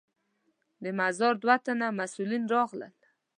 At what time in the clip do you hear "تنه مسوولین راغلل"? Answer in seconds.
1.65-2.93